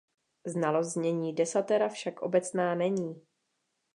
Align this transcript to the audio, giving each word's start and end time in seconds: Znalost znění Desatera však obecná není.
Znalost 0.45 0.87
znění 0.93 1.33
Desatera 1.35 1.89
však 1.89 2.21
obecná 2.21 2.75
není. 2.75 3.21